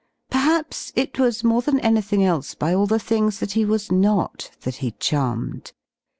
Perhaps 0.31 0.91
it 0.95 1.19
was 1.19 1.43
more 1.43 1.61
than 1.61 1.79
anything 1.81 2.23
else 2.25 2.55
by 2.55 2.73
all 2.73 2.87
the 2.87 2.97
things 2.97 3.37
that 3.37 3.51
he 3.51 3.63
was 3.65 3.91
not 3.91 4.49
that 4.61 4.77
he 4.77 4.93
charmed. 4.93 5.73